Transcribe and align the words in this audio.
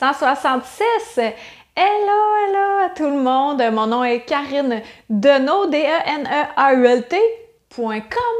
166! 0.00 1.18
Hello, 1.76 2.20
hello 2.46 2.86
à 2.86 2.88
tout 2.96 3.04
le 3.04 3.18
monde. 3.20 3.62
Mon 3.70 3.86
nom 3.86 4.02
est 4.02 4.20
Karine 4.20 4.80
Deneau, 5.10 5.66
D-E-N-E-A-U-L-T.com 5.66 7.20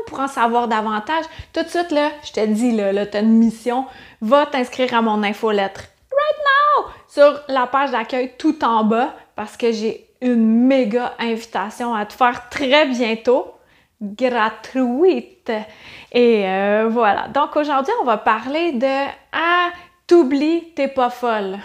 pour 0.06 0.20
en 0.20 0.26
savoir 0.26 0.68
davantage. 0.68 1.26
Tout 1.52 1.62
de 1.62 1.68
suite, 1.68 1.90
là, 1.90 2.08
je 2.24 2.32
te 2.32 2.46
dis, 2.46 2.72
là, 2.72 2.94
là 2.94 3.04
tu 3.04 3.18
as 3.18 3.20
une 3.20 3.36
mission. 3.36 3.84
Va 4.22 4.46
t'inscrire 4.46 4.94
à 4.94 5.02
mon 5.02 5.22
infolettre 5.22 5.82
right 6.10 6.38
now 6.46 6.86
sur 7.08 7.42
la 7.48 7.66
page 7.66 7.90
d'accueil 7.90 8.32
tout 8.38 8.64
en 8.64 8.84
bas 8.84 9.12
parce 9.36 9.58
que 9.58 9.70
j'ai 9.70 10.06
une 10.22 10.66
méga 10.66 11.12
invitation 11.18 11.94
à 11.94 12.06
te 12.06 12.14
faire 12.14 12.48
très 12.48 12.86
bientôt 12.86 13.52
gratuite. 14.00 15.52
Et 16.10 16.48
euh, 16.48 16.88
voilà. 16.90 17.28
Donc 17.28 17.54
aujourd'hui, 17.54 17.92
on 18.00 18.04
va 18.04 18.16
parler 18.16 18.72
de 18.72 19.10
Ah, 19.32 19.68
t'oublies, 20.10 20.72
t'es 20.74 20.88
pas 20.88 21.08
folle. 21.08 21.58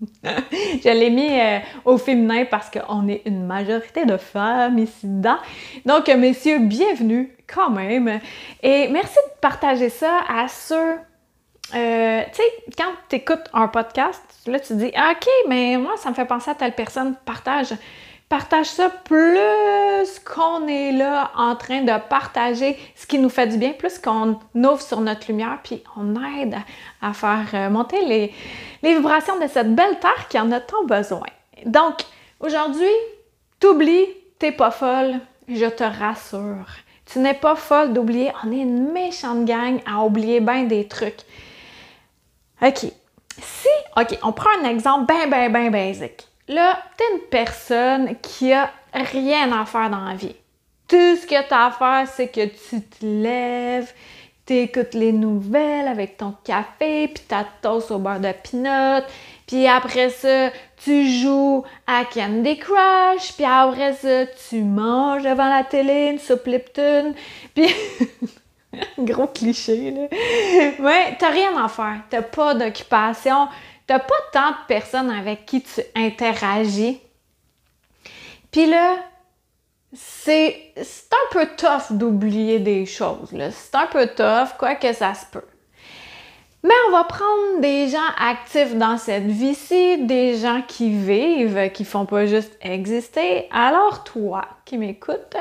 Je 0.24 0.88
l'ai 0.88 1.10
mis 1.10 1.38
euh, 1.38 1.58
au 1.84 1.98
féminin 1.98 2.46
parce 2.50 2.70
qu'on 2.70 3.06
est 3.06 3.20
une 3.26 3.44
majorité 3.44 4.06
de 4.06 4.16
femmes 4.16 4.78
ici 4.78 5.06
dedans. 5.06 5.36
Donc, 5.84 6.08
messieurs, 6.08 6.58
bienvenue 6.60 7.36
quand 7.46 7.68
même. 7.68 8.20
Et 8.62 8.88
merci 8.88 9.16
de 9.16 9.40
partager 9.42 9.90
ça 9.90 10.20
à 10.26 10.48
ceux. 10.48 10.94
Euh, 11.74 12.22
tu 12.32 12.36
sais, 12.36 12.42
quand 12.78 12.92
tu 13.10 13.16
écoutes 13.16 13.44
un 13.52 13.68
podcast, 13.68 14.22
là, 14.46 14.58
tu 14.58 14.74
dis 14.76 14.86
OK, 14.86 15.28
mais 15.46 15.76
moi, 15.76 15.98
ça 15.98 16.08
me 16.08 16.14
fait 16.14 16.24
penser 16.24 16.50
à 16.50 16.54
telle 16.54 16.74
personne, 16.74 17.14
partage 17.26 17.74
partage 18.28 18.66
ça 18.66 18.90
plus 18.90 20.18
qu'on 20.24 20.66
est 20.66 20.92
là 20.92 21.30
en 21.36 21.54
train 21.54 21.82
de 21.82 21.92
partager 22.08 22.76
ce 22.96 23.06
qui 23.06 23.18
nous 23.18 23.28
fait 23.28 23.46
du 23.46 23.56
bien, 23.56 23.72
plus 23.72 23.98
qu'on 23.98 24.38
ouvre 24.54 24.80
sur 24.80 25.00
notre 25.00 25.28
lumière, 25.28 25.58
puis 25.62 25.82
on 25.96 26.14
aide 26.38 26.56
à 27.00 27.12
faire 27.12 27.46
euh, 27.54 27.70
monter 27.70 28.04
les, 28.04 28.32
vibrations 28.82 29.38
de 29.38 29.46
cette 29.46 29.74
belle 29.74 29.98
terre 30.00 30.28
qui 30.28 30.38
en 30.38 30.50
a 30.52 30.60
tant 30.60 30.84
besoin. 30.84 31.26
Donc, 31.64 32.02
aujourd'hui, 32.40 32.84
t'oublies, 33.58 34.06
t'es 34.38 34.52
pas 34.52 34.70
folle, 34.70 35.20
je 35.48 35.66
te 35.66 35.84
rassure. 35.84 36.66
Tu 37.04 37.20
n'es 37.20 37.34
pas 37.34 37.54
folle 37.54 37.92
d'oublier, 37.92 38.32
on 38.44 38.50
est 38.50 38.60
une 38.60 38.92
méchante 38.92 39.44
gang 39.44 39.80
à 39.86 40.04
oublier 40.04 40.40
bien 40.40 40.64
des 40.64 40.88
trucs. 40.88 41.20
OK. 42.62 42.86
Si, 43.38 43.68
OK, 43.96 44.18
on 44.22 44.32
prend 44.32 44.50
un 44.62 44.68
exemple 44.68 45.12
bien, 45.12 45.26
bien, 45.26 45.50
bien 45.50 45.70
basique. 45.70 46.26
Là, 46.48 46.78
t'es 46.96 47.04
une 47.14 47.28
personne 47.28 48.16
qui 48.22 48.52
a 48.52 48.70
rien 48.92 49.52
à 49.52 49.64
faire 49.64 49.90
dans 49.90 50.04
la 50.04 50.14
vie. 50.14 50.36
Tout 50.88 51.16
ce 51.16 51.26
que 51.26 51.46
tu 51.46 51.54
as 51.54 51.66
à 51.66 51.70
faire, 51.72 52.06
c'est 52.08 52.28
que 52.28 52.46
tu 52.46 52.80
te 52.80 53.04
lèves, 53.04 53.92
écoutes 54.54 54.94
les 54.94 55.12
nouvelles 55.12 55.88
avec 55.88 56.16
ton 56.16 56.34
café, 56.44 57.08
puis 57.08 57.24
ta 57.26 57.44
toast 57.62 57.90
au 57.90 57.98
beurre 57.98 58.20
de 58.20 58.32
pinot, 58.32 59.04
puis 59.46 59.66
après 59.66 60.10
ça, 60.10 60.50
tu 60.76 61.08
joues 61.08 61.64
à 61.86 62.04
Candy 62.04 62.56
Crush, 62.58 63.32
puis 63.34 63.44
après 63.44 63.94
ça, 63.94 64.26
tu 64.48 64.62
manges 64.62 65.22
devant 65.22 65.48
la 65.48 65.64
télé 65.64 66.10
une 66.12 66.18
soupe 66.18 66.46
Lipton, 66.46 67.14
puis... 67.54 67.68
Gros 68.98 69.28
cliché, 69.28 69.90
là. 69.90 70.02
Ouais, 70.80 71.16
t'as 71.18 71.30
rien 71.30 71.56
à 71.64 71.66
faire. 71.66 72.00
T'as 72.10 72.20
pas 72.20 72.54
d'occupation 72.54 73.48
t'as 73.86 73.98
pas 73.98 74.14
tant 74.32 74.50
de 74.50 74.66
personnes 74.68 75.10
avec 75.10 75.46
qui 75.46 75.62
tu 75.62 75.80
interagis. 75.94 77.00
Puis 78.50 78.66
là, 78.66 78.96
c'est 79.92 80.72
un 80.76 81.32
peu 81.32 81.46
tough 81.56 81.96
d'oublier 81.96 82.58
des 82.58 82.86
choses. 82.86 83.30
C'est 83.30 83.74
un 83.74 83.86
peu 83.86 84.06
tough, 84.08 84.56
quoi 84.58 84.74
que 84.74 84.92
ça 84.92 85.14
se 85.14 85.26
peut. 85.26 85.44
Mais 86.62 86.74
on 86.88 86.92
va 86.92 87.04
prendre 87.04 87.60
des 87.60 87.88
gens 87.88 87.98
actifs 88.18 88.74
dans 88.74 88.98
cette 88.98 89.26
vie-ci, 89.26 89.98
des 90.04 90.36
gens 90.36 90.62
qui 90.66 90.90
vivent, 90.90 91.70
qui 91.72 91.84
font 91.84 92.06
pas 92.06 92.26
juste 92.26 92.58
exister. 92.60 93.48
Alors 93.52 94.02
toi 94.02 94.42
qui 94.64 94.76
m'écoutes, 94.76 95.36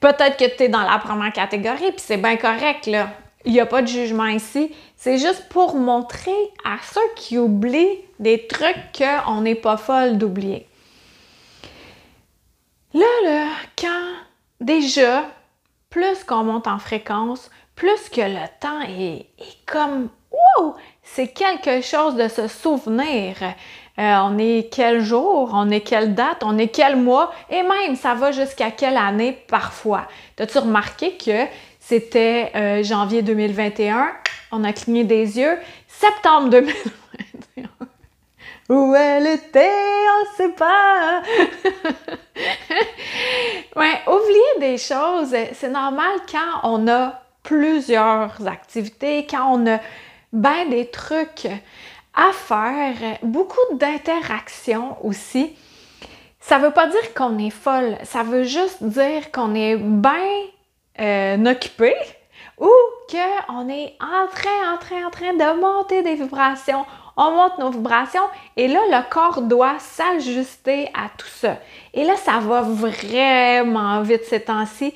peut-être 0.00 0.36
que 0.36 0.56
tu 0.56 0.64
es 0.64 0.68
dans 0.68 0.82
la 0.82 0.98
première 0.98 1.32
catégorie, 1.32 1.92
puis 1.92 2.00
c'est 2.00 2.16
bien 2.16 2.36
correct, 2.36 2.86
là. 2.86 3.10
Il 3.48 3.54
n'y 3.54 3.60
a 3.60 3.66
pas 3.66 3.80
de 3.80 3.86
jugement 3.86 4.26
ici. 4.26 4.74
C'est 4.94 5.16
juste 5.16 5.48
pour 5.48 5.74
montrer 5.74 6.36
à 6.66 6.76
ceux 6.82 7.00
qui 7.16 7.38
oublient 7.38 8.04
des 8.20 8.46
trucs 8.46 8.76
qu'on 8.94 9.40
n'est 9.40 9.54
pas 9.54 9.78
folle 9.78 10.18
d'oublier. 10.18 10.68
Là, 12.92 13.06
là, 13.24 13.46
quand 13.78 14.12
déjà, 14.60 15.24
plus 15.88 16.24
qu'on 16.24 16.44
monte 16.44 16.66
en 16.66 16.78
fréquence, 16.78 17.50
plus 17.74 18.10
que 18.10 18.20
le 18.20 18.46
temps 18.60 18.82
est, 18.82 19.30
comme 19.64 20.10
Wow! 20.30 20.76
C'est 21.02 21.28
quelque 21.28 21.80
chose 21.80 22.16
de 22.16 22.28
se 22.28 22.48
souvenir. 22.48 23.34
Euh, 23.98 24.16
on 24.22 24.38
est 24.38 24.72
quel 24.72 25.00
jour, 25.00 25.50
on 25.52 25.70
est 25.70 25.80
quelle 25.80 26.14
date, 26.14 26.42
on 26.42 26.56
est 26.56 26.68
quel 26.68 26.96
mois, 26.96 27.32
et 27.50 27.62
même 27.62 27.96
ça 27.96 28.14
va 28.14 28.30
jusqu'à 28.30 28.70
quelle 28.70 28.96
année 28.96 29.36
parfois. 29.48 30.06
As-tu 30.38 30.58
remarqué 30.58 31.16
que 31.16 31.46
c'était 31.80 32.52
euh, 32.54 32.82
janvier 32.84 33.22
2021. 33.22 34.10
On 34.52 34.62
a 34.62 34.72
cligné 34.72 35.04
des 35.04 35.38
yeux. 35.38 35.58
Septembre 35.88 36.50
2021. 36.50 37.68
Où 38.68 38.94
elle 38.94 39.26
était, 39.26 39.66
on 39.66 40.36
sait 40.36 40.50
pas. 40.50 41.22
ouais, 43.76 44.00
oublier 44.06 44.60
des 44.60 44.78
choses, 44.78 45.34
c'est 45.54 45.70
normal 45.70 46.10
quand 46.30 46.60
on 46.64 46.86
a 46.86 47.22
plusieurs 47.42 48.46
activités, 48.46 49.26
quand 49.28 49.54
on 49.54 49.66
a 49.66 49.80
bien 50.32 50.66
des 50.66 50.90
trucs 50.90 51.48
à 52.18 52.32
faire, 52.32 53.18
beaucoup 53.22 53.74
d'interactions 53.74 54.96
aussi. 55.06 55.54
Ça 56.40 56.58
veut 56.58 56.72
pas 56.72 56.88
dire 56.88 57.14
qu'on 57.14 57.38
est 57.38 57.50
folle, 57.50 57.96
ça 58.02 58.24
veut 58.24 58.42
juste 58.42 58.82
dire 58.82 59.30
qu'on 59.30 59.54
est 59.54 59.76
bien 59.76 60.14
euh, 61.00 61.44
occupé 61.46 61.94
ou 62.58 62.70
qu'on 63.08 63.68
est 63.68 63.94
en 64.00 64.26
train, 64.26 64.74
en 64.74 64.78
train, 64.78 65.06
en 65.06 65.10
train 65.10 65.32
de 65.32 65.60
monter 65.60 66.02
des 66.02 66.16
vibrations. 66.16 66.84
On 67.16 67.30
monte 67.30 67.58
nos 67.58 67.70
vibrations 67.70 68.28
et 68.56 68.66
là, 68.66 68.80
le 68.90 69.10
corps 69.10 69.42
doit 69.42 69.78
s'ajuster 69.78 70.90
à 70.94 71.08
tout 71.16 71.28
ça. 71.28 71.58
Et 71.94 72.04
là, 72.04 72.16
ça 72.16 72.38
va 72.40 72.62
vraiment 72.62 74.02
vite 74.02 74.24
ces 74.24 74.40
temps-ci. 74.40 74.92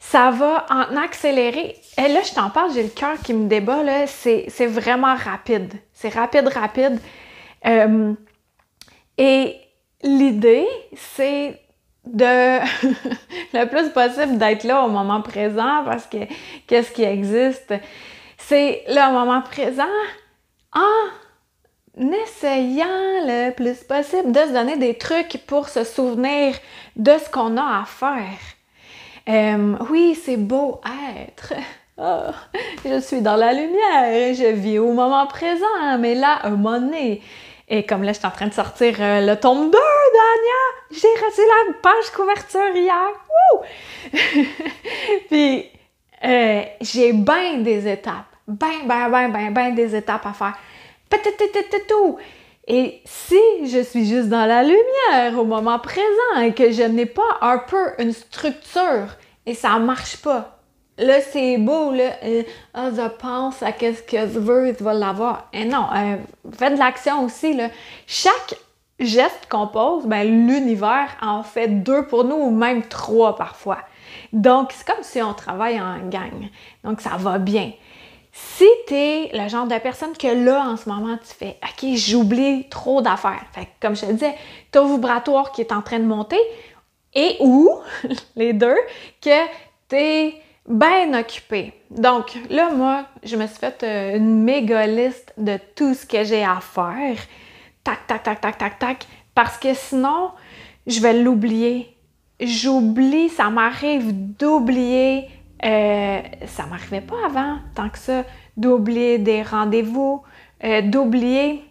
Ça 0.00 0.30
va 0.30 0.66
en 0.70 0.96
accélérer. 0.96 1.76
Et 1.98 2.08
là, 2.08 2.22
je 2.22 2.32
t'en 2.32 2.48
parle, 2.50 2.72
j'ai 2.72 2.82
le 2.82 2.88
cœur 2.88 3.18
qui 3.22 3.34
me 3.34 3.48
débat. 3.48 3.82
Là. 3.82 4.06
C'est, 4.06 4.66
vraiment 4.66 5.14
rapide. 5.14 5.74
C'est 5.92 6.08
rapide, 6.08 6.48
rapide. 6.48 6.98
Euh, 7.66 8.14
et 9.18 9.56
l'idée, 10.02 10.66
c'est 10.96 11.60
de 12.06 12.60
le 13.52 13.64
plus 13.66 13.90
possible 13.90 14.38
d'être 14.38 14.64
là 14.64 14.82
au 14.84 14.88
moment 14.88 15.20
présent 15.20 15.84
parce 15.84 16.06
que 16.06 16.18
qu'est-ce 16.66 16.90
qui 16.92 17.02
existe? 17.02 17.74
C'est 18.38 18.84
le 18.88 19.12
moment 19.12 19.42
présent 19.42 19.84
en 20.72 22.00
essayant 22.00 22.86
le 22.86 23.50
plus 23.50 23.84
possible 23.84 24.32
de 24.32 24.40
se 24.40 24.52
donner 24.52 24.78
des 24.78 24.96
trucs 24.96 25.44
pour 25.46 25.68
se 25.68 25.84
souvenir 25.84 26.54
de 26.96 27.12
ce 27.18 27.28
qu'on 27.30 27.58
a 27.58 27.82
à 27.82 27.84
faire. 27.84 28.38
Euh, 29.30 29.76
oui, 29.90 30.18
c'est 30.20 30.36
beau 30.36 30.80
être. 31.16 31.52
Oh, 31.98 32.30
je 32.84 33.00
suis 33.00 33.20
dans 33.20 33.36
la 33.36 33.52
lumière, 33.52 34.34
je 34.34 34.52
vis 34.52 34.78
au 34.78 34.92
moment 34.92 35.26
présent, 35.26 35.98
mais 36.00 36.14
là, 36.14 36.40
un 36.42 36.50
moment 36.50 36.80
donné, 36.80 37.22
et 37.68 37.86
comme 37.86 38.02
là, 38.02 38.12
je 38.12 38.18
suis 38.18 38.26
en 38.26 38.32
train 38.32 38.48
de 38.48 38.52
sortir 38.52 38.96
euh, 38.98 39.24
le 39.24 39.38
tome 39.38 39.70
2 39.70 39.78
d'Anya, 39.78 40.90
j'ai 40.90 41.24
reçu 41.24 41.42
la 41.46 41.74
page 41.80 42.10
couverture 42.10 42.74
hier. 42.74 43.10
Puis, 45.30 45.66
euh, 46.24 46.62
j'ai 46.80 47.12
bien 47.12 47.58
des 47.58 47.86
étapes. 47.86 48.24
Ben, 48.48 48.86
ben, 48.86 49.08
ben, 49.08 49.28
ben, 49.30 49.52
ben 49.52 49.74
des 49.76 49.94
étapes 49.94 50.26
à 50.26 50.32
faire. 50.32 50.58
Et 52.72 53.02
si 53.04 53.34
je 53.64 53.82
suis 53.82 54.06
juste 54.06 54.28
dans 54.28 54.46
la 54.46 54.62
lumière 54.62 55.36
au 55.36 55.44
moment 55.44 55.80
présent 55.80 56.40
et 56.40 56.54
que 56.54 56.70
je 56.70 56.84
n'ai 56.84 57.04
pas 57.04 57.38
un 57.40 57.58
peu 57.58 57.94
une 57.98 58.12
structure 58.12 59.08
et 59.44 59.54
ça 59.54 59.76
marche 59.80 60.18
pas, 60.18 60.60
là, 60.96 61.20
c'est 61.20 61.58
beau, 61.58 61.90
là, 61.90 62.12
euh, 62.22 62.44
ah, 62.72 62.90
je 62.94 63.08
pense 63.20 63.60
à 63.64 63.72
qu'est-ce 63.72 64.04
que 64.04 64.18
je 64.18 64.38
veux, 64.38 64.72
tu 64.72 64.84
vas 64.84 64.94
l'avoir. 64.94 65.48
Et 65.52 65.64
non, 65.64 65.86
euh, 65.92 66.14
faites 66.56 66.74
de 66.74 66.78
l'action 66.78 67.24
aussi, 67.24 67.54
là. 67.54 67.70
Chaque 68.06 68.54
geste 69.00 69.48
qu'on 69.50 69.66
pose, 69.66 70.06
ben, 70.06 70.22
l'univers 70.22 71.08
en 71.22 71.42
fait 71.42 71.82
deux 71.82 72.06
pour 72.06 72.22
nous 72.22 72.36
ou 72.36 72.50
même 72.52 72.86
trois 72.86 73.34
parfois. 73.34 73.78
Donc, 74.32 74.70
c'est 74.70 74.86
comme 74.86 75.02
si 75.02 75.20
on 75.20 75.34
travaille 75.34 75.80
en 75.80 76.08
gang. 76.08 76.48
Donc, 76.84 77.00
ça 77.00 77.16
va 77.16 77.38
bien. 77.38 77.72
Si 78.32 78.66
tu 78.86 78.94
es 78.94 79.30
le 79.32 79.48
genre 79.48 79.66
de 79.66 79.76
personne 79.78 80.16
que 80.16 80.28
là, 80.28 80.68
en 80.68 80.76
ce 80.76 80.88
moment, 80.88 81.16
tu 81.16 81.34
fais 81.34 81.58
OK, 81.62 81.96
j'oublie 81.96 82.68
trop 82.68 83.02
d'affaires. 83.02 83.44
Fait 83.52 83.68
comme 83.80 83.96
je 83.96 84.02
te 84.02 84.12
disais, 84.12 84.34
ton 84.70 84.94
vibratoire 84.94 85.50
qui 85.52 85.62
est 85.62 85.72
en 85.72 85.82
train 85.82 85.98
de 85.98 86.04
monter 86.04 86.40
et 87.14 87.36
ou, 87.40 87.70
les 88.36 88.52
deux, 88.52 88.76
que 89.20 89.46
tu 89.88 89.96
es 89.96 90.34
bien 90.68 91.18
occupé. 91.18 91.72
Donc 91.90 92.38
là, 92.48 92.70
moi, 92.70 93.06
je 93.24 93.36
me 93.36 93.46
suis 93.46 93.58
fait 93.58 93.82
euh, 93.82 94.16
une 94.16 94.44
méga 94.44 94.86
liste 94.86 95.32
de 95.36 95.58
tout 95.74 95.94
ce 95.94 96.06
que 96.06 96.22
j'ai 96.22 96.44
à 96.44 96.60
faire. 96.60 97.16
Tac, 97.82 98.06
tac, 98.06 98.22
tac, 98.22 98.40
tac, 98.40 98.58
tac, 98.58 98.78
tac. 98.78 99.06
Parce 99.34 99.58
que 99.58 99.74
sinon, 99.74 100.30
je 100.86 101.00
vais 101.00 101.14
l'oublier. 101.14 101.96
J'oublie, 102.38 103.28
ça 103.28 103.50
m'arrive 103.50 104.12
d'oublier 104.12 105.28
euh, 105.64 106.20
ça 106.46 106.66
m'arrivait 106.66 107.02
pas 107.02 107.16
avant, 107.26 107.58
tant 107.74 107.88
que 107.88 107.98
ça, 107.98 108.24
d'oublier 108.56 109.18
des 109.18 109.42
rendez-vous, 109.42 110.22
euh, 110.64 110.82
d'oublier 110.82 111.64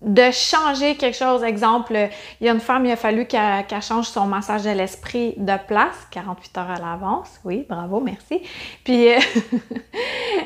de 0.00 0.30
changer 0.30 0.94
quelque 0.94 1.16
chose. 1.16 1.42
Exemple, 1.42 2.08
il 2.40 2.46
y 2.46 2.48
a 2.48 2.52
une 2.52 2.60
femme, 2.60 2.86
il 2.86 2.92
a 2.92 2.96
fallu 2.96 3.26
qu'elle 3.26 3.82
change 3.82 4.06
son 4.06 4.26
massage 4.26 4.62
de 4.62 4.70
l'esprit 4.70 5.34
de 5.36 5.54
place, 5.66 6.06
48 6.12 6.58
heures 6.58 6.70
à 6.70 6.78
l'avance. 6.78 7.40
Oui, 7.44 7.66
bravo, 7.68 8.00
merci. 8.00 8.40
Puis, 8.84 9.08
euh, 9.12 9.18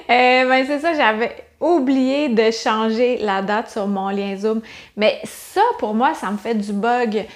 ben 0.09 0.65
c'est 0.67 0.79
ça, 0.79 0.95
j'avais 0.95 1.37
oublié 1.61 2.31
de 2.31 2.51
changer 2.51 3.19
la 3.19 3.43
date 3.43 3.71
sur 3.71 3.87
mon 3.87 4.09
lien 4.09 4.35
Zoom. 4.37 4.63
Mais 4.97 5.21
ça, 5.25 5.61
pour 5.79 5.95
moi, 5.95 6.15
ça 6.15 6.31
me 6.31 6.39
fait 6.39 6.55
du 6.55 6.73
bug. 6.73 7.27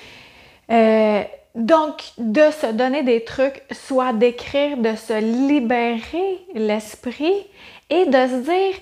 Donc, 1.57 2.13
de 2.19 2.51
se 2.51 2.71
donner 2.71 3.03
des 3.03 3.25
trucs, 3.25 3.63
soit 3.73 4.13
d'écrire, 4.13 4.77
de 4.77 4.95
se 4.95 5.19
libérer 5.19 6.39
l'esprit 6.55 7.47
et 7.89 8.05
de 8.05 8.13
se 8.13 8.43
dire 8.43 8.75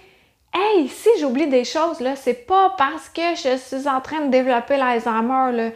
Hey, 0.52 0.88
si 0.88 1.08
j'oublie 1.20 1.46
des 1.46 1.64
choses, 1.64 2.00
là, 2.00 2.16
c'est 2.16 2.46
pas 2.46 2.74
parce 2.76 3.08
que 3.08 3.22
je 3.36 3.56
suis 3.56 3.88
en 3.88 4.00
train 4.00 4.22
de 4.22 4.30
développer 4.30 4.76
l'Alzheimer, 4.76 5.52
là. 5.52 5.70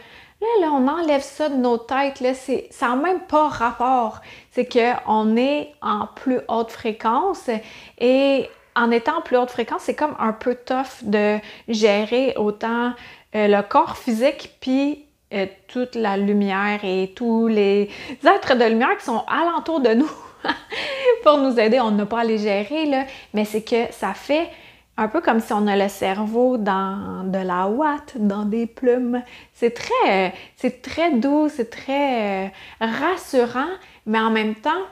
Là, 0.61 0.69
on 0.71 0.87
enlève 0.87 1.21
ça 1.21 1.49
de 1.49 1.55
nos 1.55 1.77
têtes, 1.77 2.21
là, 2.21 2.33
ça 2.33 2.87
n'a 2.87 2.95
même 2.95 3.21
pas 3.21 3.49
rapport. 3.49 4.21
C'est 4.51 4.65
qu'on 4.65 5.35
est 5.35 5.73
en 5.81 6.07
plus 6.07 6.39
haute 6.47 6.71
fréquence 6.71 7.49
et 7.97 8.49
en 8.75 8.91
étant 8.91 9.17
en 9.17 9.21
plus 9.21 9.35
haute 9.37 9.51
fréquence, 9.51 9.81
c'est 9.83 9.95
comme 9.95 10.15
un 10.17 10.31
peu 10.31 10.55
tough 10.55 11.03
de 11.03 11.39
gérer 11.67 12.33
autant 12.37 12.93
euh, 13.35 13.47
le 13.47 13.61
corps 13.61 13.97
physique 13.97 14.57
puis 14.61 15.05
euh, 15.33 15.45
toute 15.67 15.95
la 15.95 16.17
lumière 16.17 16.79
et 16.83 17.13
tous 17.15 17.47
les 17.47 17.89
êtres 18.23 18.55
de 18.55 18.65
lumière 18.65 18.97
qui 18.97 19.05
sont 19.05 19.23
alentour 19.27 19.79
de 19.79 19.93
nous 19.93 20.11
pour 21.23 21.37
nous 21.37 21.59
aider. 21.59 21.79
On 21.79 21.91
n'a 21.91 22.05
pas 22.05 22.21
à 22.21 22.23
les 22.23 22.39
gérer, 22.39 22.85
là, 22.85 23.05
mais 23.33 23.45
c'est 23.45 23.61
que 23.61 23.91
ça 23.91 24.13
fait 24.13 24.49
un 24.97 25.07
peu 25.07 25.21
comme 25.21 25.39
si 25.39 25.53
on 25.53 25.65
a 25.67 25.77
le 25.77 25.87
cerveau 25.87 26.57
dans 26.57 27.23
de 27.23 27.37
la 27.37 27.67
ouate, 27.67 28.17
dans 28.17 28.43
des 28.43 28.65
plumes. 28.65 29.23
C'est 29.53 29.73
très, 29.73 30.33
c'est 30.57 30.81
très 30.81 31.11
doux, 31.11 31.47
c'est 31.47 31.69
très 31.69 32.47
euh, 32.47 32.49
rassurant, 32.81 33.69
mais 34.05 34.19
en 34.19 34.29
même 34.29 34.55
temps, 34.55 34.83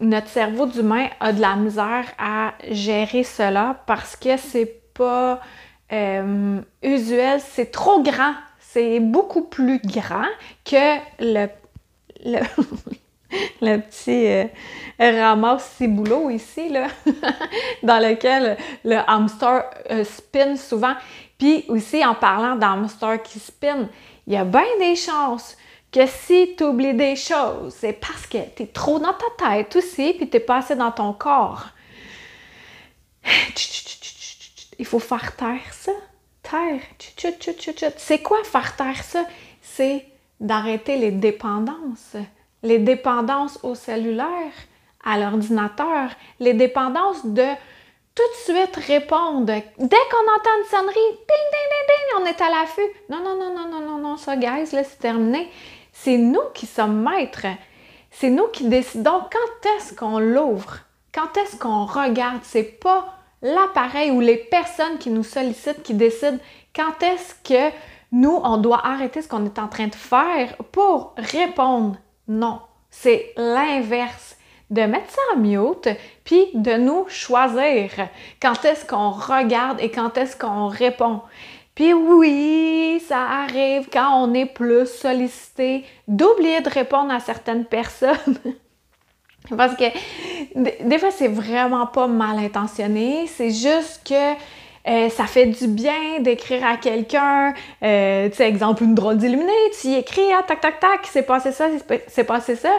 notre 0.00 0.28
cerveau 0.28 0.66
d'humain 0.66 1.08
a 1.20 1.32
de 1.32 1.40
la 1.40 1.54
misère 1.54 2.06
à 2.18 2.54
gérer 2.70 3.22
cela 3.22 3.82
parce 3.86 4.16
que 4.16 4.36
c'est 4.36 4.80
pas 4.94 5.40
euh, 5.92 6.60
usuel, 6.82 7.40
c'est 7.40 7.70
trop 7.70 8.02
grand 8.02 8.34
c'est 8.76 9.00
beaucoup 9.00 9.44
plus 9.44 9.80
grand 9.82 10.28
que 10.62 10.98
le, 11.18 11.46
le, 12.26 13.78
petit 13.80 14.26
euh, 14.26 14.44
ramasse 14.98 15.76
ciboulot 15.78 16.28
ici, 16.28 16.68
là, 16.68 16.88
dans 17.82 18.06
lequel 18.06 18.58
le 18.84 18.98
hamster 19.06 19.64
euh, 19.90 20.04
spin 20.04 20.56
souvent. 20.56 20.92
Puis 21.38 21.64
aussi, 21.68 22.04
en 22.04 22.14
parlant 22.14 22.54
d'hamster 22.54 23.22
qui 23.22 23.38
spin, 23.38 23.88
il 24.26 24.34
y 24.34 24.36
a 24.36 24.44
bien 24.44 24.66
des 24.78 24.94
chances 24.94 25.56
que 25.90 26.06
si 26.06 26.54
tu 26.58 26.64
oublies 26.64 26.92
des 26.92 27.16
choses, 27.16 27.74
c'est 27.78 27.94
parce 27.94 28.26
que 28.26 28.36
tu 28.54 28.64
es 28.64 28.66
trop 28.66 28.98
dans 28.98 29.14
ta 29.14 29.54
tête 29.54 29.74
aussi, 29.76 30.12
puis 30.12 30.28
tu 30.28 30.38
pas 30.38 30.58
assez 30.58 30.76
dans 30.76 30.92
ton 30.92 31.14
corps. 31.14 31.68
Il 34.78 34.84
faut 34.84 34.98
faire 34.98 35.34
taire 35.34 35.72
ça 35.72 35.92
C'est 37.96 38.22
quoi 38.22 38.42
faire 38.44 38.76
taire 38.76 39.02
ça? 39.02 39.24
C'est 39.62 40.04
d'arrêter 40.40 40.96
les 40.96 41.10
dépendances. 41.10 42.16
Les 42.62 42.78
dépendances 42.78 43.58
au 43.62 43.74
cellulaire, 43.74 44.52
à 45.04 45.18
l'ordinateur, 45.18 46.10
les 46.40 46.54
dépendances 46.54 47.24
de 47.24 47.46
tout 48.14 48.22
de 48.22 48.54
suite 48.54 48.76
répondre. 48.76 49.44
Dès 49.44 49.62
qu'on 49.78 50.34
entend 50.34 50.50
une 50.58 50.68
sonnerie, 50.70 50.94
ding, 50.94 51.46
ding, 51.52 51.86
ding, 51.88 52.22
on 52.22 52.26
est 52.26 52.40
à 52.40 52.50
l'affût. 52.50 52.80
Non, 53.10 53.18
non, 53.22 53.36
non, 53.38 53.54
non, 53.54 53.68
non, 53.68 53.80
non, 53.80 53.98
non, 53.98 54.16
ça, 54.16 54.36
guys, 54.36 54.72
là, 54.72 54.82
c'est 54.84 54.98
terminé. 54.98 55.50
C'est 55.92 56.16
nous 56.16 56.48
qui 56.54 56.66
sommes 56.66 57.02
maîtres. 57.02 57.46
C'est 58.10 58.30
nous 58.30 58.48
qui 58.48 58.68
décidons 58.68 59.20
quand 59.30 59.70
est-ce 59.76 59.94
qu'on 59.94 60.18
l'ouvre, 60.18 60.78
quand 61.14 61.36
est-ce 61.36 61.56
qu'on 61.56 61.84
regarde. 61.84 62.40
C'est 62.42 62.80
pas 62.80 63.15
l'appareil 63.42 64.10
ou 64.10 64.20
les 64.20 64.36
personnes 64.36 64.98
qui 64.98 65.10
nous 65.10 65.24
sollicitent 65.24 65.82
qui 65.82 65.94
décident 65.94 66.38
quand 66.74 67.02
est-ce 67.02 67.34
que 67.42 67.74
nous, 68.12 68.38
on 68.42 68.56
doit 68.58 68.86
arrêter 68.86 69.22
ce 69.22 69.28
qu'on 69.28 69.44
est 69.44 69.58
en 69.58 69.68
train 69.68 69.88
de 69.88 69.94
faire 69.94 70.56
pour 70.72 71.14
répondre. 71.16 71.96
Non, 72.28 72.60
c'est 72.90 73.32
l'inverse. 73.36 74.36
De 74.68 74.82
mettre 74.82 75.10
ça 75.10 75.20
en 75.34 75.38
mute, 75.38 75.88
puis 76.24 76.46
de 76.54 76.72
nous 76.72 77.04
choisir 77.08 77.90
quand 78.42 78.64
est-ce 78.64 78.84
qu'on 78.84 79.10
regarde 79.10 79.80
et 79.80 79.90
quand 79.90 80.18
est-ce 80.18 80.36
qu'on 80.36 80.66
répond. 80.66 81.20
Puis 81.76 81.92
oui, 81.92 83.00
ça 83.06 83.22
arrive 83.22 83.88
quand 83.92 84.24
on 84.24 84.34
est 84.34 84.46
plus 84.46 84.86
sollicité 84.86 85.84
d'oublier 86.08 86.62
de 86.62 86.70
répondre 86.70 87.12
à 87.12 87.20
certaines 87.20 87.64
personnes. 87.64 88.38
Parce 89.54 89.76
que 89.76 89.84
des 90.54 90.98
fois, 90.98 91.10
c'est 91.10 91.28
vraiment 91.28 91.86
pas 91.86 92.06
mal 92.06 92.38
intentionné. 92.38 93.26
C'est 93.26 93.50
juste 93.50 94.02
que 94.08 94.32
euh, 94.88 95.08
ça 95.10 95.26
fait 95.26 95.46
du 95.46 95.66
bien 95.66 96.20
d'écrire 96.20 96.64
à 96.64 96.76
quelqu'un, 96.76 97.52
euh, 97.82 98.28
tu 98.28 98.36
sais, 98.36 98.48
exemple, 98.48 98.84
une 98.84 98.94
drôle 98.94 99.16
d'illuminée, 99.16 99.52
tu 99.80 99.88
y 99.88 99.94
écris, 99.96 100.32
ah, 100.32 100.44
tac, 100.46 100.60
tac, 100.60 100.78
tac, 100.78 101.00
c'est 101.10 101.24
passé 101.24 101.50
ça, 101.50 101.66
c'est 102.06 102.24
passé 102.24 102.54
ça. 102.54 102.72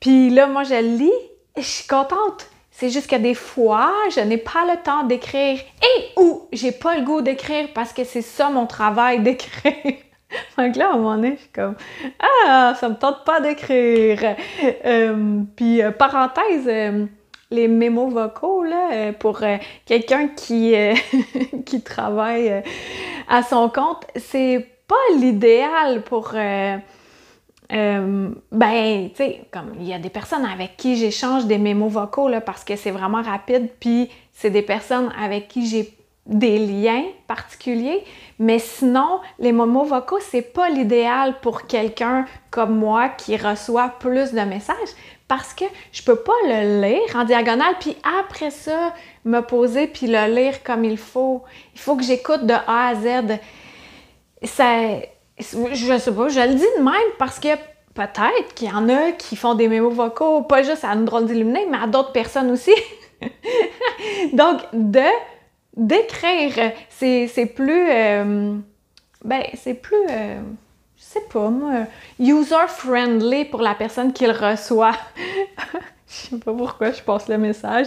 Puis 0.00 0.30
là, 0.30 0.46
moi, 0.46 0.64
je 0.64 0.74
lis 0.74 1.12
je 1.56 1.62
suis 1.62 1.86
contente. 1.86 2.46
C'est 2.70 2.90
juste 2.90 3.10
que 3.10 3.16
des 3.16 3.34
fois, 3.34 3.92
je 4.14 4.20
n'ai 4.20 4.38
pas 4.38 4.64
le 4.66 4.82
temps 4.82 5.04
d'écrire 5.04 5.58
et 5.58 6.20
ou 6.20 6.48
j'ai 6.52 6.72
pas 6.72 6.96
le 6.96 7.04
goût 7.04 7.20
d'écrire 7.20 7.68
parce 7.74 7.92
que 7.92 8.04
c'est 8.04 8.22
ça 8.22 8.48
mon 8.48 8.66
travail 8.66 9.20
d'écrire. 9.20 9.74
Donc 10.60 10.76
là, 10.76 10.90
à 10.90 10.92
un 10.92 10.96
moment 10.96 11.16
donné, 11.16 11.36
je 11.36 11.40
suis 11.40 11.50
comme 11.54 11.74
Ah, 12.18 12.74
ça 12.78 12.88
me 12.88 12.94
tente 12.94 13.24
pas 13.24 13.40
d'écrire. 13.40 14.36
Euh, 14.84 15.42
puis, 15.56 15.82
euh, 15.82 15.90
parenthèse, 15.90 16.66
euh, 16.66 17.06
les 17.50 17.66
mémos 17.66 18.12
vocaux, 18.12 18.62
là, 18.62 19.12
pour 19.14 19.40
quelqu'un 19.86 20.28
qui, 20.28 20.74
qui 21.66 21.82
travaille 21.82 22.62
à 23.28 23.42
son 23.42 23.68
compte, 23.68 24.06
c'est 24.16 24.66
pas 24.86 25.18
l'idéal 25.18 26.02
pour. 26.02 26.32
ben, 26.32 27.70
tu 27.70 29.14
sais, 29.14 29.44
comme 29.50 29.72
il 29.80 29.88
y 29.88 29.94
a 29.94 29.98
des 29.98 30.10
personnes 30.10 30.44
avec 30.44 30.76
qui 30.76 30.96
j'échange 30.96 31.46
des 31.46 31.58
mémos 31.58 31.90
vocaux 31.90 32.28
là, 32.28 32.40
parce 32.40 32.64
que 32.64 32.76
c'est 32.76 32.90
vraiment 32.90 33.22
rapide, 33.22 33.68
puis 33.80 34.10
c'est 34.32 34.50
des 34.50 34.62
personnes 34.62 35.10
avec 35.20 35.48
qui 35.48 35.66
j'ai 35.66 35.92
des 36.30 36.58
liens 36.58 37.04
particuliers, 37.26 38.04
mais 38.38 38.58
sinon, 38.58 39.20
les 39.38 39.52
momos 39.52 39.84
vocaux, 39.84 40.20
c'est 40.20 40.40
pas 40.40 40.68
l'idéal 40.70 41.40
pour 41.42 41.66
quelqu'un 41.66 42.24
comme 42.50 42.76
moi 42.76 43.08
qui 43.10 43.36
reçoit 43.36 43.92
plus 43.98 44.32
de 44.32 44.40
messages 44.40 44.94
parce 45.30 45.54
que 45.54 45.64
je 45.92 46.02
peux 46.02 46.16
pas 46.16 46.32
le 46.46 46.80
lire 46.82 47.14
en 47.14 47.24
diagonale 47.24 47.74
puis 47.78 47.96
après 48.20 48.50
ça 48.50 48.94
me 49.24 49.40
poser 49.40 49.86
puis 49.86 50.08
le 50.08 50.26
lire 50.34 50.62
comme 50.64 50.84
il 50.84 50.98
faut. 50.98 51.42
Il 51.74 51.80
faut 51.80 51.94
que 51.94 52.02
j'écoute 52.02 52.46
de 52.46 52.54
A 52.54 52.88
à 52.88 52.94
Z. 52.96 53.38
Ça 54.42 54.64
je 55.38 55.98
sais 55.98 56.12
pas, 56.12 56.28
je 56.28 56.40
le 56.40 56.54
dis 56.54 56.66
de 56.78 56.82
même 56.82 57.10
parce 57.18 57.38
que 57.38 57.54
peut-être 57.94 58.54
qu'il 58.54 58.68
y 58.68 58.72
en 58.72 58.88
a 58.88 59.12
qui 59.12 59.36
font 59.36 59.54
des 59.54 59.68
mémos 59.68 59.94
vocaux 59.94 60.42
pas 60.42 60.62
juste 60.62 60.84
à 60.84 60.88
une 60.94 61.04
drôle 61.04 61.26
d'illuminée, 61.26 61.66
mais 61.70 61.78
à 61.78 61.86
d'autres 61.86 62.12
personnes 62.12 62.50
aussi. 62.50 62.74
Donc 64.32 64.60
de 64.72 65.06
d'écrire, 65.80 66.72
c'est 66.90 67.52
plus. 67.54 67.90
Euh, 67.90 68.54
ben, 69.24 69.42
c'est 69.54 69.74
plus. 69.74 69.96
Euh, 70.10 70.38
je 70.96 71.02
sais 71.02 71.22
pas, 71.32 71.48
moi. 71.48 71.86
User-friendly 72.20 73.46
pour 73.46 73.62
la 73.62 73.74
personne 73.74 74.12
qui 74.12 74.26
le 74.26 74.32
reçoit. 74.32 74.96
Je 76.12 76.30
sais 76.30 76.38
pas 76.38 76.52
pourquoi 76.52 76.90
je 76.90 77.00
passe 77.00 77.28
le 77.28 77.38
message. 77.38 77.86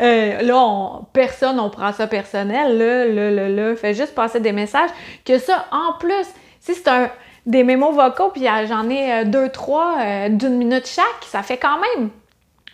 Euh, 0.00 0.40
là, 0.40 0.56
on, 0.56 1.04
personne, 1.12 1.58
on 1.58 1.68
prend 1.68 1.92
ça 1.92 2.06
personnel. 2.06 2.78
Là, 2.78 3.06
là, 3.06 3.30
là, 3.32 3.48
là, 3.48 3.74
fait 3.74 3.92
juste 3.92 4.14
passer 4.14 4.38
des 4.38 4.52
messages. 4.52 4.90
Que 5.24 5.36
ça, 5.38 5.66
en 5.72 5.94
plus, 5.98 6.26
si 6.60 6.74
c'est 6.74 6.86
un 6.86 7.10
des 7.44 7.64
mémos 7.64 7.92
vocaux, 7.92 8.30
puis 8.30 8.44
j'en 8.68 8.88
ai 8.88 9.24
deux, 9.24 9.48
trois 9.48 10.28
d'une 10.28 10.58
minute 10.58 10.86
chaque, 10.86 11.24
ça 11.24 11.42
fait 11.42 11.56
quand 11.56 11.80
même 11.80 12.10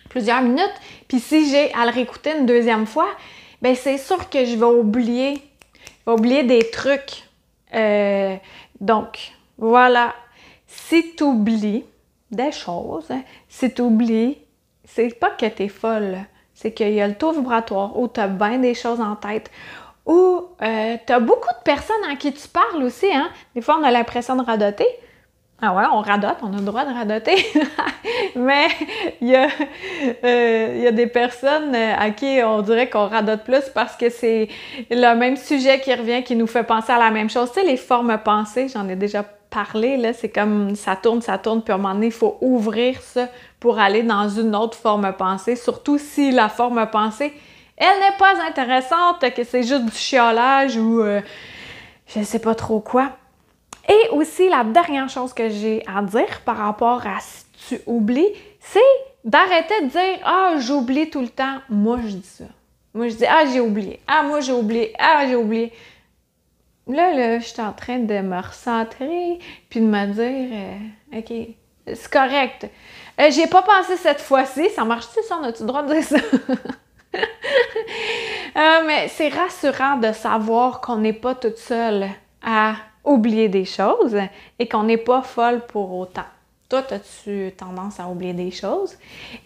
plusieurs 0.09 0.43
minutes. 0.43 0.75
Puis 1.07 1.19
si 1.19 1.49
j'ai 1.49 1.73
à 1.73 1.87
le 1.87 1.91
réécouter 1.91 2.37
une 2.37 2.45
deuxième 2.45 2.85
fois, 2.85 3.07
ben 3.63 3.75
c'est 3.75 3.97
sûr 3.97 4.29
que 4.29 4.45
je 4.45 4.55
vais 4.55 4.65
oublier, 4.65 5.41
oublier 6.05 6.43
des 6.43 6.69
trucs. 6.69 7.23
donc, 8.79 9.31
voilà. 9.57 10.13
Si 10.67 11.15
tu 11.15 11.23
oublies 11.23 11.85
des 12.29 12.51
choses, 12.51 13.09
si 13.47 13.73
tu 13.73 13.81
oublies 13.81 14.37
c'est 14.85 15.17
pas 15.19 15.29
que 15.29 15.45
t'es 15.45 15.69
folle, 15.69 16.17
c'est 16.53 16.73
qu'il 16.73 16.93
y 16.93 17.01
a 17.01 17.07
le 17.07 17.15
taux 17.15 17.31
vibratoire 17.31 17.97
où 17.97 18.07
t'as 18.07 18.27
bien 18.27 18.59
des 18.59 18.73
choses 18.73 18.99
en 18.99 19.15
tête, 19.15 19.49
où 20.05 20.43
euh, 20.61 20.97
t'as 21.05 21.19
beaucoup 21.19 21.49
de 21.49 21.63
personnes 21.63 22.03
à 22.11 22.15
qui 22.15 22.33
tu 22.33 22.47
parles 22.47 22.83
aussi, 22.83 23.11
hein. 23.11 23.29
Des 23.55 23.61
fois, 23.61 23.77
on 23.79 23.83
a 23.83 23.91
l'impression 23.91 24.35
de 24.35 24.43
radoter. 24.43 24.87
Ah 25.65 25.73
ouais, 25.73 25.85
on 25.93 26.01
radote, 26.01 26.39
on 26.41 26.51
a 26.51 26.57
le 26.57 26.65
droit 26.65 26.83
de 26.83 26.93
radoter. 26.93 27.37
Mais 28.35 28.67
il 29.21 29.29
y, 29.29 29.35
a, 29.37 29.47
euh, 30.25 30.77
y 30.83 30.87
a 30.87 30.91
des 30.91 31.07
personnes 31.07 31.73
à 31.73 32.09
qui 32.09 32.41
on 32.43 32.61
dirait 32.61 32.89
qu'on 32.89 33.07
radote 33.07 33.45
plus 33.45 33.69
parce 33.73 33.95
que 33.95 34.09
c'est 34.09 34.49
le 34.91 35.13
même 35.15 35.37
sujet 35.37 35.79
qui 35.79 35.93
revient, 35.93 36.21
qui 36.21 36.35
nous 36.35 36.47
fait 36.47 36.63
penser 36.63 36.91
à 36.91 36.99
la 36.99 37.11
même 37.11 37.29
chose. 37.29 37.49
Tu 37.53 37.61
sais, 37.61 37.65
les 37.65 37.77
formes 37.77 38.17
pensées, 38.25 38.67
j'en 38.67 38.89
ai 38.89 38.97
déjà 38.97 39.23
parlé, 39.49 39.95
là, 39.95 40.11
c'est 40.11 40.27
comme 40.27 40.75
ça 40.75 40.97
tourne, 40.97 41.21
ça 41.21 41.37
tourne, 41.37 41.61
puis 41.61 41.71
à 41.71 41.75
un 41.75 41.77
moment 41.77 41.93
donné, 41.93 42.07
il 42.07 42.11
faut 42.11 42.37
ouvrir 42.41 42.99
ça 42.99 43.29
pour 43.61 43.79
aller 43.79 44.03
dans 44.03 44.27
une 44.27 44.57
autre 44.57 44.77
forme 44.77 45.13
pensée, 45.13 45.55
surtout 45.55 45.97
si 45.97 46.31
la 46.31 46.49
forme 46.49 46.85
pensée, 46.87 47.31
elle 47.77 47.99
n'est 48.01 48.17
pas 48.19 48.33
intéressante, 48.49 49.21
que 49.33 49.45
c'est 49.45 49.63
juste 49.63 49.85
du 49.85 49.95
chiolage 49.95 50.75
ou 50.75 50.99
euh, 50.99 51.21
je 52.07 52.21
sais 52.21 52.39
pas 52.39 52.53
trop 52.53 52.81
quoi. 52.81 53.11
Et 53.89 54.09
aussi, 54.11 54.47
la 54.49 54.63
dernière 54.63 55.09
chose 55.09 55.33
que 55.33 55.49
j'ai 55.49 55.83
à 55.87 56.01
dire 56.01 56.41
par 56.45 56.57
rapport 56.57 57.05
à 57.05 57.19
si 57.19 57.45
tu 57.67 57.81
oublies, 57.85 58.33
c'est 58.59 58.79
d'arrêter 59.23 59.81
de 59.81 59.87
dire 59.87 60.19
Ah, 60.23 60.55
j'oublie 60.57 61.09
tout 61.09 61.21
le 61.21 61.29
temps. 61.29 61.57
Moi, 61.69 61.99
je 62.05 62.15
dis 62.15 62.27
ça. 62.27 62.45
Moi, 62.93 63.09
je 63.09 63.15
dis 63.15 63.25
Ah, 63.25 63.43
j'ai 63.51 63.59
oublié. 63.59 63.99
Ah, 64.07 64.23
moi, 64.23 64.39
j'ai 64.39 64.53
oublié. 64.53 64.93
Ah, 64.97 65.25
j'ai 65.27 65.35
oublié. 65.35 65.73
Là, 66.87 67.13
là, 67.13 67.39
je 67.39 67.45
suis 67.45 67.61
en 67.61 67.71
train 67.71 67.99
de 67.99 68.19
me 68.19 68.37
recentrer 68.37 69.39
puis 69.69 69.79
de 69.79 69.85
me 69.85 70.05
dire 70.07 70.49
euh, 70.51 71.17
OK, 71.19 71.47
c'est 71.87 72.11
correct. 72.11 72.67
Euh, 73.19 73.31
j'ai 73.31 73.47
pas 73.47 73.61
pensé 73.61 73.95
cette 73.97 74.21
fois-ci. 74.21 74.69
Ça 74.69 74.83
marche-tu, 74.83 75.21
ça? 75.23 75.37
On 75.41 75.43
a-tu 75.43 75.61
le 75.63 75.67
droit 75.67 75.83
de 75.83 75.93
dire 75.93 76.03
ça? 76.03 76.17
Euh, 78.55 78.83
mais 78.85 79.07
c'est 79.07 79.29
rassurant 79.29 79.97
de 79.97 80.11
savoir 80.11 80.79
qu'on 80.79 80.97
n'est 80.97 81.13
pas 81.13 81.33
toute 81.33 81.57
seule 81.57 82.07
à 82.43 82.75
oublier 83.03 83.49
des 83.49 83.65
choses 83.65 84.17
et 84.59 84.67
qu'on 84.67 84.83
n'est 84.83 84.97
pas 84.97 85.21
folle 85.21 85.61
pour 85.67 85.93
autant. 85.93 86.25
Toi, 86.69 86.83
as-tu 86.89 87.51
tendance 87.57 87.99
à 87.99 88.07
oublier 88.07 88.33
des 88.33 88.49
choses? 88.49 88.97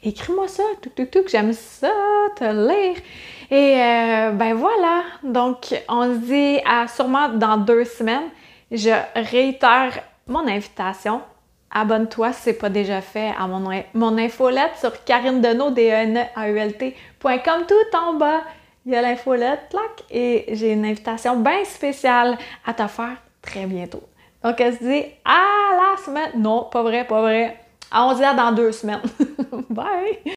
Écris-moi 0.03 0.47
ça, 0.47 0.63
tout, 0.81 0.91
tout, 0.95 1.05
tout, 1.05 1.27
j'aime 1.27 1.53
ça, 1.53 1.91
te 2.35 2.43
lire. 2.43 2.97
Et 3.49 3.81
euh, 3.81 4.31
ben 4.31 4.53
voilà, 4.53 5.03
donc 5.23 5.73
on 5.89 6.13
se 6.13 6.19
dit 6.19 6.59
à 6.65 6.87
sûrement 6.87 7.29
dans 7.29 7.57
deux 7.57 7.85
semaines. 7.85 8.29
Je 8.71 8.91
réitère 9.15 10.03
mon 10.27 10.47
invitation 10.47 11.21
abonne-toi 11.71 12.33
si 12.33 12.43
ce 12.43 12.49
n'est 12.49 12.55
pas 12.55 12.69
déjà 12.69 13.01
fait 13.01 13.33
à 13.37 13.47
mon, 13.47 13.69
mon 13.93 14.17
infolette 14.17 14.75
sur 14.79 15.03
karinedenaud.com. 15.03 17.65
Tout 17.67 17.97
en 17.97 18.13
bas, 18.13 18.41
il 18.85 18.93
y 18.93 18.95
a 18.95 19.01
l'infolette, 19.01 19.67
clac, 19.69 20.03
et 20.09 20.45
j'ai 20.53 20.73
une 20.73 20.85
invitation 20.85 21.37
bien 21.37 21.65
spéciale 21.65 22.37
à 22.65 22.73
te 22.73 22.87
faire 22.87 23.17
très 23.47 23.65
bientôt. 23.65 24.03
Donc, 24.43 24.61
elle 24.61 24.73
se 24.73 24.83
dit 24.83 25.05
à 25.25 25.41
la 25.75 25.97
semaine. 26.03 26.31
Non, 26.37 26.67
pas 26.71 26.83
vrai, 26.83 27.05
pas 27.05 27.21
vrai. 27.21 27.57
On 27.93 28.11
se 28.11 28.17
dit 28.17 28.23
à 28.23 28.33
dans 28.33 28.51
deux 28.51 28.71
semaines. 28.71 29.01
Bye! 29.69 30.36